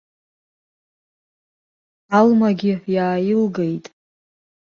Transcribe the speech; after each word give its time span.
Алмагьы 2.17 2.73
иааилгеит! 2.93 3.85